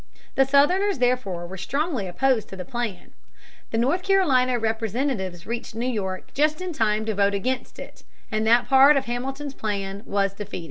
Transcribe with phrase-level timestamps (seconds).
[0.33, 3.13] The Southerners, therefore, were strongly opposed to the plan.
[3.69, 8.01] The North Carolina representatives reached New York just in time to vote against it,
[8.31, 10.59] and that part of Hamilton's plan was defeated.